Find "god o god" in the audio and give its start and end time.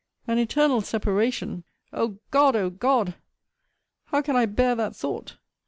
2.31-3.13